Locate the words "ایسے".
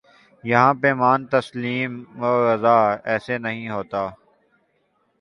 3.11-3.37